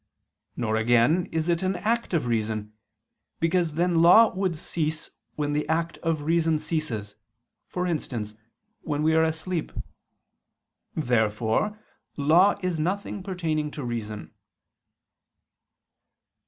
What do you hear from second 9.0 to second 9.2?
we